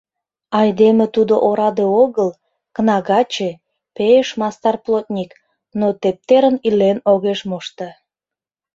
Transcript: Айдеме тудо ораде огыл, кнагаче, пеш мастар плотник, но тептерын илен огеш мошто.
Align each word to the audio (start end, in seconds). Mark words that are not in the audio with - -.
Айдеме 0.59 1.05
тудо 1.15 1.33
ораде 1.47 1.85
огыл, 2.03 2.29
кнагаче, 2.75 3.49
пеш 3.95 4.27
мастар 4.39 4.75
плотник, 4.83 5.31
но 5.79 5.87
тептерын 6.01 6.55
илен 6.67 6.97
огеш 7.11 7.39
мошто. 7.49 7.87